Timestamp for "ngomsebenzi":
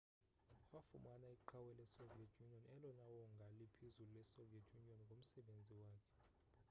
5.05-5.73